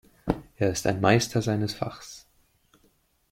Er 0.57 0.71
ist 0.71 0.87
ein 0.87 0.99
Meister 0.99 1.43
seines 1.43 1.75
Fachs. 1.75 2.25